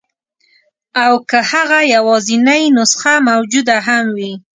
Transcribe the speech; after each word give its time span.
او 1.03 1.13
که 1.29 1.39
هغه 1.51 1.79
یوازنۍ 1.95 2.63
نسخه 2.77 3.13
موجوده 3.27 3.77
هم 3.87 4.05
وي. 4.17 4.31